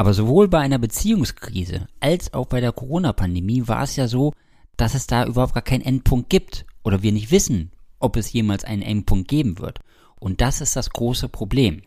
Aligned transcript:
Aber 0.00 0.14
sowohl 0.14 0.48
bei 0.48 0.60
einer 0.60 0.78
Beziehungskrise 0.78 1.86
als 2.00 2.32
auch 2.32 2.46
bei 2.46 2.62
der 2.62 2.72
Corona-Pandemie 2.72 3.68
war 3.68 3.82
es 3.82 3.96
ja 3.96 4.08
so, 4.08 4.32
dass 4.78 4.94
es 4.94 5.06
da 5.06 5.26
überhaupt 5.26 5.52
gar 5.52 5.62
keinen 5.62 5.82
Endpunkt 5.82 6.30
gibt 6.30 6.64
oder 6.82 7.02
wir 7.02 7.12
nicht 7.12 7.30
wissen, 7.30 7.70
ob 7.98 8.16
es 8.16 8.32
jemals 8.32 8.64
einen 8.64 8.80
Endpunkt 8.80 9.28
geben 9.28 9.58
wird. 9.58 9.80
Und 10.18 10.40
das 10.40 10.62
ist 10.62 10.74
das 10.74 10.88
große 10.88 11.28
Problem. 11.28 11.82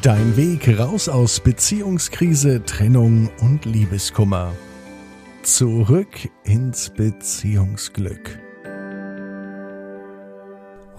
Dein 0.00 0.34
Weg 0.38 0.66
raus 0.78 1.10
aus 1.10 1.40
Beziehungskrise, 1.40 2.64
Trennung 2.64 3.28
und 3.42 3.66
Liebeskummer. 3.66 4.54
Zurück 5.42 6.30
ins 6.44 6.88
Beziehungsglück. 6.88 8.40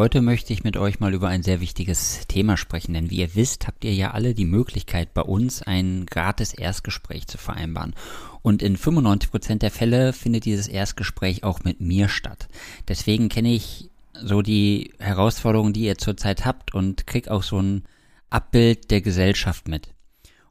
Heute 0.04 0.22
möchte 0.22 0.52
ich 0.52 0.66
mit 0.66 0.76
euch 0.76 1.00
mal 1.00 1.14
über 1.14 1.30
ein 1.30 1.44
sehr 1.44 1.62
wichtiges 1.62 2.28
Thema 2.28 2.58
sprechen, 2.58 2.94
denn 2.94 3.10
wie 3.10 3.22
ihr 3.22 3.36
wisst, 3.36 3.68
habt 3.68 3.86
ihr 3.86 3.94
ja 3.94 4.12
alle 4.12 4.34
die 4.34 4.44
Möglichkeit, 4.44 5.14
bei 5.14 5.22
uns 5.22 5.62
ein 5.62 6.06
gratis 6.06 6.54
Erstgespräch 6.54 7.26
zu 7.26 7.38
vereinbaren. 7.38 7.96
Und 8.42 8.62
in 8.62 8.76
95% 8.76 9.60
der 9.60 9.72
Fälle 9.72 10.12
findet 10.12 10.44
dieses 10.44 10.68
Erstgespräch 10.68 11.46
auch 11.46 11.64
mit 11.64 11.80
mir 11.80 12.10
statt. 12.10 12.50
Deswegen 12.90 13.30
kenne 13.30 13.54
ich 13.54 13.92
so 14.14 14.42
die 14.42 14.92
Herausforderungen, 15.00 15.72
die 15.72 15.86
ihr 15.86 15.98
zurzeit 15.98 16.44
habt 16.44 16.74
und 16.74 17.08
krieg 17.08 17.30
auch 17.30 17.44
so 17.44 17.62
ein 17.62 17.86
Abbild 18.30 18.92
der 18.92 19.00
Gesellschaft 19.00 19.70
mit. 19.70 19.94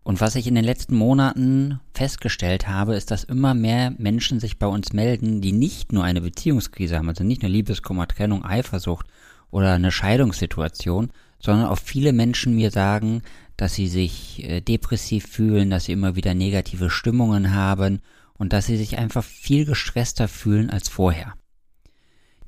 Und 0.03 0.23
was 0.23 0.35
ich 0.35 0.47
in 0.47 0.55
den 0.55 0.65
letzten 0.65 0.97
Monaten 0.97 1.79
festgestellt 1.93 2.69
habe, 2.69 2.95
ist, 2.95 3.11
dass 3.11 3.23
immer 3.23 3.53
mehr 3.53 3.93
Menschen 3.99 4.41
sich 4.41 4.59
bei 4.59 4.67
uns 4.67 4.95
melden, 4.95 5.43
die 5.43 5.53
nicht 5.53 5.93
nur 5.93 6.05
eine 6.05 6.23
Beziehungskrise 6.23 6.97
haben, 6.97 7.11
also 7.11 7.23
nicht 7.23 7.43
nur 7.43 7.51
Liebeskummer, 7.51 8.09
Trennung, 8.09 8.47
Eifersucht 8.47 9.09
oder 9.53 9.75
eine 9.75 9.93
Scheidungssituation, 9.93 11.13
sondern 11.39 11.67
auch 11.67 11.79
viele 11.79 12.13
Menschen 12.13 12.57
mir 12.57 12.73
sagen, 12.73 13.23
dass 13.57 13.75
sie 13.75 13.87
sich 13.87 14.43
äh, 14.43 14.61
depressiv 14.61 15.27
fühlen, 15.27 15.71
dass 15.71 15.85
sie 15.85 15.93
immer 15.93 16.17
wieder 16.17 16.35
negative 16.35 16.91
Stimmungen 16.91 17.55
haben 17.55 18.01
und 18.35 18.53
dass 18.53 18.67
sie 18.67 18.77
sich 18.77 18.99
einfach 18.99 19.23
viel 19.23 19.65
gestresster 19.65 20.27
fühlen 20.27 20.71
als 20.71 20.89
vorher. 20.89 21.35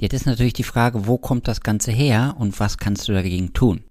Jetzt 0.01 0.15
ist 0.15 0.27
natürlich 0.27 0.55
die 0.55 0.65
Frage, 0.65 1.07
wo 1.07 1.19
kommt 1.19 1.47
das 1.47 1.61
Ganze 1.61 1.93
her 1.93 2.35
und 2.39 2.59
was 2.59 2.79
kannst 2.79 3.07
du 3.07 3.13
dagegen 3.13 3.53
tun? 3.53 3.85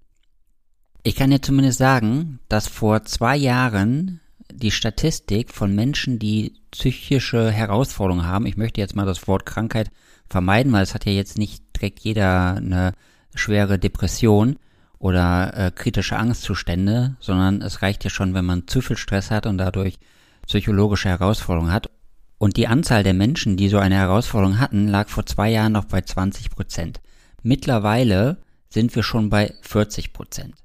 Ich 1.03 1.15
kann 1.15 1.29
dir 1.29 1.41
zumindest 1.41 1.77
sagen, 1.77 2.39
dass 2.49 2.67
vor 2.67 3.03
zwei 3.03 3.37
Jahren 3.37 4.19
die 4.51 4.71
Statistik 4.71 5.51
von 5.51 5.73
Menschen, 5.73 6.19
die 6.19 6.55
psychische 6.71 7.51
Herausforderungen 7.51 8.27
haben, 8.27 8.45
ich 8.45 8.57
möchte 8.57 8.81
jetzt 8.81 8.95
mal 8.95 9.05
das 9.05 9.27
Wort 9.27 9.45
Krankheit 9.45 9.91
vermeiden, 10.29 10.71
weil 10.71 10.83
es 10.83 10.93
hat 10.93 11.05
ja 11.05 11.11
jetzt 11.11 11.37
nicht 11.37 11.63
direkt 11.75 11.99
jeder 12.01 12.55
eine 12.55 12.93
schwere 13.35 13.79
Depression 13.79 14.57
oder 14.99 15.53
äh, 15.55 15.71
kritische 15.71 16.17
Angstzustände, 16.17 17.15
sondern 17.19 17.61
es 17.61 17.81
reicht 17.81 18.03
ja 18.03 18.09
schon, 18.09 18.33
wenn 18.33 18.45
man 18.45 18.67
zu 18.67 18.81
viel 18.81 18.97
Stress 18.97 19.31
hat 19.31 19.45
und 19.45 19.57
dadurch 19.57 19.99
psychologische 20.47 21.09
Herausforderungen 21.09 21.71
hat. 21.71 21.89
Und 22.37 22.57
die 22.57 22.67
Anzahl 22.67 23.03
der 23.03 23.13
Menschen, 23.13 23.57
die 23.57 23.69
so 23.69 23.77
eine 23.77 23.95
Herausforderung 23.95 24.59
hatten, 24.59 24.87
lag 24.87 25.09
vor 25.09 25.25
zwei 25.25 25.49
Jahren 25.49 25.73
noch 25.73 25.85
bei 25.85 26.01
20 26.01 26.49
Prozent. 26.49 27.01
Mittlerweile 27.41 28.37
sind 28.69 28.95
wir 28.95 29.03
schon 29.03 29.29
bei 29.29 29.53
40 29.61 30.13
Prozent. 30.13 30.55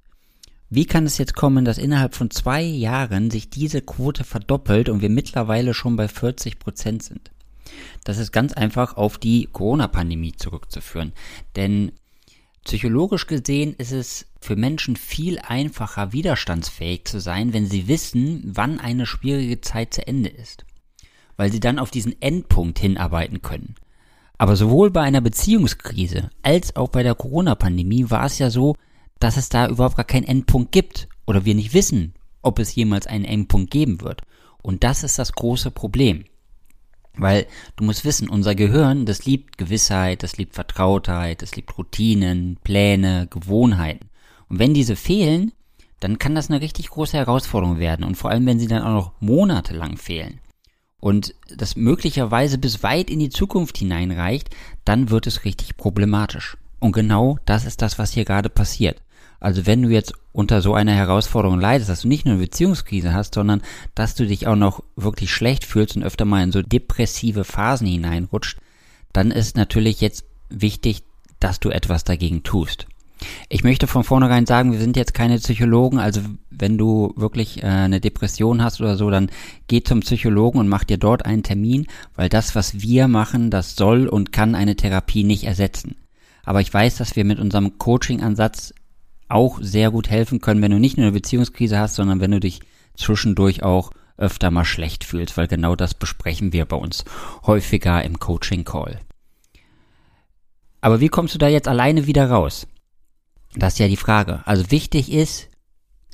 Wie 0.70 0.86
kann 0.86 1.06
es 1.06 1.18
jetzt 1.18 1.34
kommen, 1.34 1.64
dass 1.64 1.78
innerhalb 1.78 2.14
von 2.14 2.30
zwei 2.30 2.62
Jahren 2.62 3.30
sich 3.30 3.48
diese 3.48 3.80
Quote 3.80 4.24
verdoppelt 4.24 4.88
und 4.88 5.00
wir 5.00 5.10
mittlerweile 5.10 5.72
schon 5.72 5.96
bei 5.96 6.08
40 6.08 6.58
Prozent 6.58 7.02
sind? 7.02 7.30
Das 8.04 8.18
ist 8.18 8.32
ganz 8.32 8.52
einfach 8.52 8.96
auf 8.96 9.18
die 9.18 9.48
Corona-Pandemie 9.50 10.32
zurückzuführen. 10.32 11.12
Denn 11.56 11.92
psychologisch 12.68 13.26
gesehen 13.26 13.74
ist 13.78 13.92
es 13.92 14.26
für 14.42 14.54
Menschen 14.54 14.96
viel 14.96 15.38
einfacher, 15.38 16.12
widerstandsfähig 16.12 17.06
zu 17.06 17.18
sein, 17.18 17.54
wenn 17.54 17.64
sie 17.64 17.88
wissen, 17.88 18.42
wann 18.44 18.78
eine 18.78 19.06
schwierige 19.06 19.62
Zeit 19.62 19.94
zu 19.94 20.06
Ende 20.06 20.28
ist. 20.28 20.66
Weil 21.38 21.50
sie 21.50 21.60
dann 21.60 21.78
auf 21.78 21.90
diesen 21.90 22.20
Endpunkt 22.20 22.78
hinarbeiten 22.78 23.40
können. 23.40 23.74
Aber 24.36 24.54
sowohl 24.54 24.90
bei 24.90 25.00
einer 25.00 25.22
Beziehungskrise 25.22 26.28
als 26.42 26.76
auch 26.76 26.90
bei 26.90 27.02
der 27.02 27.14
Corona-Pandemie 27.14 28.10
war 28.10 28.26
es 28.26 28.38
ja 28.38 28.50
so, 28.50 28.76
dass 29.18 29.38
es 29.38 29.48
da 29.48 29.66
überhaupt 29.68 29.96
gar 29.96 30.04
keinen 30.04 30.28
Endpunkt 30.28 30.70
gibt 30.70 31.08
oder 31.26 31.46
wir 31.46 31.54
nicht 31.54 31.72
wissen, 31.72 32.12
ob 32.42 32.58
es 32.58 32.74
jemals 32.74 33.06
einen 33.06 33.24
Endpunkt 33.24 33.70
geben 33.70 34.02
wird. 34.02 34.20
Und 34.60 34.84
das 34.84 35.04
ist 35.04 35.18
das 35.18 35.32
große 35.32 35.70
Problem. 35.70 36.26
Weil 37.18 37.46
du 37.76 37.84
musst 37.84 38.04
wissen, 38.04 38.28
unser 38.28 38.54
Gehirn, 38.54 39.04
das 39.04 39.26
liebt 39.26 39.58
Gewissheit, 39.58 40.22
das 40.22 40.36
liebt 40.36 40.54
Vertrautheit, 40.54 41.42
das 41.42 41.54
liebt 41.56 41.76
Routinen, 41.76 42.58
Pläne, 42.62 43.26
Gewohnheiten. 43.28 44.08
Und 44.48 44.58
wenn 44.58 44.72
diese 44.72 44.96
fehlen, 44.96 45.52
dann 46.00 46.18
kann 46.18 46.34
das 46.34 46.48
eine 46.48 46.60
richtig 46.60 46.90
große 46.90 47.16
Herausforderung 47.16 47.78
werden. 47.78 48.04
Und 48.04 48.14
vor 48.14 48.30
allem, 48.30 48.46
wenn 48.46 48.60
sie 48.60 48.68
dann 48.68 48.82
auch 48.82 48.92
noch 48.92 49.12
monatelang 49.20 49.96
fehlen. 49.96 50.40
Und 51.00 51.34
das 51.54 51.76
möglicherweise 51.76 52.58
bis 52.58 52.82
weit 52.82 53.10
in 53.10 53.18
die 53.18 53.30
Zukunft 53.30 53.78
hineinreicht, 53.78 54.50
dann 54.84 55.10
wird 55.10 55.26
es 55.26 55.44
richtig 55.44 55.76
problematisch. 55.76 56.56
Und 56.80 56.92
genau 56.92 57.38
das 57.44 57.64
ist 57.64 57.82
das, 57.82 57.98
was 57.98 58.12
hier 58.12 58.24
gerade 58.24 58.48
passiert. 58.48 59.02
Also 59.40 59.66
wenn 59.66 59.82
du 59.82 59.88
jetzt 59.88 60.12
unter 60.32 60.60
so 60.62 60.74
einer 60.74 60.94
Herausforderung 60.94 61.60
leidest, 61.60 61.90
dass 61.90 62.02
du 62.02 62.08
nicht 62.08 62.24
nur 62.24 62.34
eine 62.34 62.42
Beziehungskrise 62.42 63.12
hast, 63.12 63.34
sondern 63.34 63.62
dass 63.94 64.14
du 64.14 64.26
dich 64.26 64.46
auch 64.46 64.56
noch 64.56 64.82
wirklich 64.96 65.32
schlecht 65.32 65.64
fühlst 65.64 65.96
und 65.96 66.02
öfter 66.02 66.24
mal 66.24 66.42
in 66.42 66.52
so 66.52 66.62
depressive 66.62 67.44
Phasen 67.44 67.86
hineinrutscht, 67.86 68.58
dann 69.12 69.30
ist 69.30 69.56
natürlich 69.56 70.00
jetzt 70.00 70.24
wichtig, 70.48 71.04
dass 71.40 71.60
du 71.60 71.70
etwas 71.70 72.04
dagegen 72.04 72.42
tust. 72.42 72.86
Ich 73.48 73.64
möchte 73.64 73.86
von 73.86 74.04
vornherein 74.04 74.46
sagen, 74.46 74.72
wir 74.72 74.78
sind 74.78 74.96
jetzt 74.96 75.14
keine 75.14 75.38
Psychologen, 75.38 75.98
also 75.98 76.20
wenn 76.50 76.78
du 76.78 77.12
wirklich 77.16 77.62
äh, 77.62 77.66
eine 77.66 78.00
Depression 78.00 78.62
hast 78.62 78.80
oder 78.80 78.96
so, 78.96 79.10
dann 79.10 79.30
geh 79.66 79.82
zum 79.82 80.00
Psychologen 80.00 80.58
und 80.58 80.68
mach 80.68 80.84
dir 80.84 80.98
dort 80.98 81.24
einen 81.24 81.42
Termin, 81.42 81.86
weil 82.14 82.28
das, 82.28 82.54
was 82.54 82.80
wir 82.80 83.08
machen, 83.08 83.50
das 83.50 83.74
soll 83.74 84.06
und 84.06 84.32
kann 84.32 84.54
eine 84.54 84.76
Therapie 84.76 85.24
nicht 85.24 85.44
ersetzen. 85.44 85.96
Aber 86.48 86.62
ich 86.62 86.72
weiß, 86.72 86.96
dass 86.96 87.14
wir 87.14 87.26
mit 87.26 87.38
unserem 87.40 87.76
Coaching-Ansatz 87.76 88.72
auch 89.28 89.58
sehr 89.60 89.90
gut 89.90 90.08
helfen 90.08 90.40
können, 90.40 90.62
wenn 90.62 90.70
du 90.70 90.78
nicht 90.78 90.96
nur 90.96 91.04
eine 91.04 91.12
Beziehungskrise 91.12 91.78
hast, 91.78 91.96
sondern 91.96 92.20
wenn 92.20 92.30
du 92.30 92.40
dich 92.40 92.60
zwischendurch 92.94 93.62
auch 93.62 93.90
öfter 94.16 94.50
mal 94.50 94.64
schlecht 94.64 95.04
fühlst, 95.04 95.36
weil 95.36 95.46
genau 95.46 95.76
das 95.76 95.92
besprechen 95.92 96.54
wir 96.54 96.64
bei 96.64 96.76
uns 96.76 97.04
häufiger 97.46 98.02
im 98.02 98.18
Coaching 98.18 98.64
Call. 98.64 98.98
Aber 100.80 101.00
wie 101.00 101.10
kommst 101.10 101.34
du 101.34 101.38
da 101.38 101.48
jetzt 101.48 101.68
alleine 101.68 102.06
wieder 102.06 102.30
raus? 102.30 102.66
Das 103.54 103.74
ist 103.74 103.80
ja 103.80 103.88
die 103.88 103.98
Frage. 103.98 104.40
Also 104.46 104.70
wichtig 104.70 105.12
ist, 105.12 105.50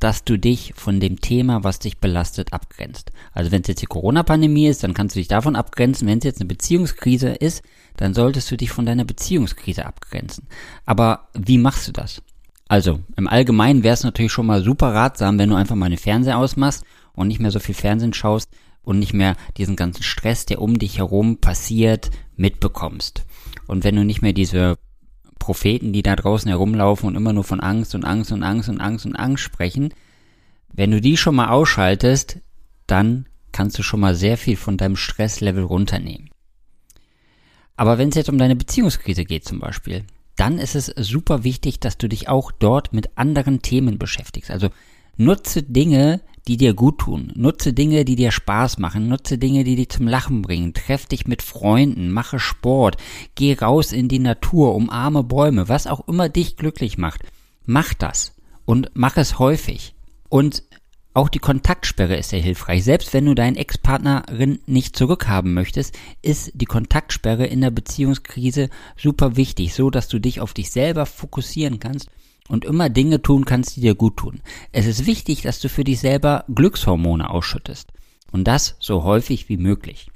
dass 0.00 0.24
du 0.24 0.38
dich 0.38 0.74
von 0.76 1.00
dem 1.00 1.20
Thema, 1.20 1.64
was 1.64 1.78
dich 1.78 1.98
belastet, 1.98 2.52
abgrenzt. 2.52 3.12
Also 3.32 3.52
wenn 3.52 3.62
es 3.62 3.68
jetzt 3.68 3.82
die 3.82 3.86
Corona-Pandemie 3.86 4.66
ist, 4.66 4.82
dann 4.82 4.94
kannst 4.94 5.14
du 5.14 5.20
dich 5.20 5.28
davon 5.28 5.56
abgrenzen. 5.56 6.08
Wenn 6.08 6.18
es 6.18 6.24
jetzt 6.24 6.40
eine 6.40 6.48
Beziehungskrise 6.48 7.30
ist, 7.30 7.62
dann 7.96 8.14
solltest 8.14 8.50
du 8.50 8.56
dich 8.56 8.70
von 8.70 8.86
deiner 8.86 9.04
Beziehungskrise 9.04 9.86
abgrenzen. 9.86 10.46
Aber 10.84 11.28
wie 11.34 11.58
machst 11.58 11.88
du 11.88 11.92
das? 11.92 12.22
Also, 12.68 13.00
im 13.16 13.28
Allgemeinen 13.28 13.82
wäre 13.82 13.94
es 13.94 14.04
natürlich 14.04 14.32
schon 14.32 14.46
mal 14.46 14.62
super 14.62 14.94
ratsam, 14.94 15.38
wenn 15.38 15.50
du 15.50 15.54
einfach 15.54 15.76
mal 15.76 15.90
den 15.90 15.98
Fernseher 15.98 16.38
ausmachst 16.38 16.84
und 17.14 17.28
nicht 17.28 17.40
mehr 17.40 17.50
so 17.50 17.60
viel 17.60 17.74
Fernsehen 17.74 18.14
schaust 18.14 18.50
und 18.82 18.98
nicht 18.98 19.14
mehr 19.14 19.36
diesen 19.56 19.76
ganzen 19.76 20.02
Stress, 20.02 20.46
der 20.46 20.60
um 20.60 20.78
dich 20.78 20.98
herum 20.98 21.38
passiert, 21.38 22.10
mitbekommst. 22.36 23.24
Und 23.66 23.84
wenn 23.84 23.96
du 23.96 24.04
nicht 24.04 24.22
mehr 24.22 24.32
diese 24.32 24.76
Propheten, 25.44 25.92
die 25.92 26.02
da 26.02 26.16
draußen 26.16 26.48
herumlaufen 26.48 27.06
und 27.06 27.16
immer 27.16 27.34
nur 27.34 27.44
von 27.44 27.60
Angst 27.60 27.94
und 27.94 28.06
Angst 28.06 28.32
und 28.32 28.42
Angst 28.42 28.70
und 28.70 28.80
Angst 28.80 29.04
und 29.04 29.14
Angst 29.14 29.42
sprechen, 29.42 29.92
wenn 30.72 30.90
du 30.90 31.02
die 31.02 31.18
schon 31.18 31.34
mal 31.34 31.50
ausschaltest, 31.50 32.38
dann 32.86 33.26
kannst 33.52 33.78
du 33.78 33.82
schon 33.82 34.00
mal 34.00 34.14
sehr 34.14 34.38
viel 34.38 34.56
von 34.56 34.78
deinem 34.78 34.96
Stresslevel 34.96 35.62
runternehmen. 35.62 36.30
Aber 37.76 37.98
wenn 37.98 38.08
es 38.08 38.14
jetzt 38.14 38.30
um 38.30 38.38
deine 38.38 38.56
Beziehungskrise 38.56 39.26
geht 39.26 39.44
zum 39.44 39.58
Beispiel, 39.58 40.04
dann 40.36 40.58
ist 40.58 40.74
es 40.74 40.86
super 40.86 41.44
wichtig, 41.44 41.78
dass 41.78 41.98
du 41.98 42.08
dich 42.08 42.28
auch 42.30 42.50
dort 42.50 42.94
mit 42.94 43.18
anderen 43.18 43.60
Themen 43.60 43.98
beschäftigst. 43.98 44.50
Also 44.50 44.70
nutze 45.18 45.62
Dinge, 45.62 46.22
die 46.46 46.56
dir 46.56 46.74
gut 46.74 46.98
tun. 46.98 47.32
Nutze 47.34 47.72
Dinge, 47.72 48.04
die 48.04 48.16
dir 48.16 48.30
Spaß 48.30 48.78
machen. 48.78 49.08
Nutze 49.08 49.38
Dinge, 49.38 49.64
die 49.64 49.76
dich 49.76 49.88
zum 49.88 50.06
Lachen 50.06 50.42
bringen. 50.42 50.74
Treff 50.74 51.06
dich 51.06 51.26
mit 51.26 51.42
Freunden. 51.42 52.10
Mache 52.10 52.38
Sport. 52.38 52.96
Geh 53.34 53.54
raus 53.54 53.92
in 53.92 54.08
die 54.08 54.18
Natur. 54.18 54.74
Umarme 54.74 55.24
Bäume. 55.24 55.68
Was 55.68 55.86
auch 55.86 56.06
immer 56.06 56.28
dich 56.28 56.56
glücklich 56.56 56.98
macht. 56.98 57.22
Mach 57.64 57.94
das. 57.94 58.34
Und 58.66 58.90
mach 58.94 59.16
es 59.16 59.38
häufig. 59.38 59.94
Und 60.28 60.62
auch 61.14 61.28
die 61.28 61.38
Kontaktsperre 61.38 62.16
ist 62.16 62.30
sehr 62.30 62.42
hilfreich. 62.42 62.82
Selbst 62.82 63.14
wenn 63.14 63.24
du 63.24 63.34
deinen 63.34 63.56
Ex-Partnerin 63.56 64.58
nicht 64.66 64.96
zurückhaben 64.96 65.54
möchtest, 65.54 65.96
ist 66.22 66.50
die 66.54 66.64
Kontaktsperre 66.64 67.46
in 67.46 67.60
der 67.60 67.70
Beziehungskrise 67.70 68.68
super 68.96 69.36
wichtig, 69.36 69.74
so 69.74 69.90
dass 69.90 70.08
du 70.08 70.18
dich 70.18 70.40
auf 70.40 70.54
dich 70.54 70.72
selber 70.72 71.06
fokussieren 71.06 71.78
kannst 71.78 72.10
und 72.48 72.64
immer 72.64 72.90
Dinge 72.90 73.22
tun 73.22 73.44
kannst, 73.44 73.76
die 73.76 73.80
dir 73.80 73.94
gut 73.94 74.16
tun. 74.16 74.40
Es 74.72 74.86
ist 74.86 75.06
wichtig, 75.06 75.42
dass 75.42 75.60
du 75.60 75.68
für 75.68 75.84
dich 75.84 76.00
selber 76.00 76.44
Glückshormone 76.54 77.30
ausschüttest. 77.30 77.92
Und 78.32 78.44
das 78.44 78.76
so 78.80 79.04
häufig 79.04 79.48
wie 79.48 79.56
möglich. 79.56 80.10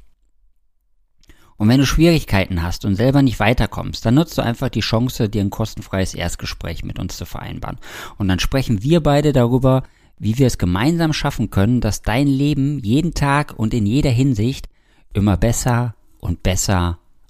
Und 1.56 1.68
wenn 1.68 1.80
du 1.80 1.86
Schwierigkeiten 1.86 2.62
hast 2.62 2.84
und 2.84 2.94
selber 2.94 3.20
nicht 3.22 3.40
weiterkommst, 3.40 4.06
dann 4.06 4.14
nutzt 4.14 4.38
du 4.38 4.42
einfach 4.42 4.68
die 4.68 4.80
Chance, 4.80 5.28
dir 5.28 5.40
ein 5.40 5.50
kostenfreies 5.50 6.14
Erstgespräch 6.14 6.84
mit 6.84 6.98
uns 6.98 7.16
zu 7.16 7.26
vereinbaren. 7.26 7.78
Und 8.16 8.28
dann 8.28 8.38
sprechen 8.38 8.82
wir 8.82 9.02
beide 9.02 9.32
darüber, 9.32 9.82
wie 10.18 10.38
wir 10.38 10.46
es 10.46 10.58
gemeinsam 10.58 11.12
schaffen 11.12 11.50
können, 11.50 11.80
dass 11.80 12.02
dein 12.02 12.28
Leben 12.28 12.78
jeden 12.78 13.14
Tag 13.14 13.54
und 13.56 13.74
in 13.74 13.86
jeder 13.86 14.10
Hinsicht 14.10 14.68
immer 15.12 15.36
besser 15.36 15.94
und 16.20 16.44
besser 16.44 16.98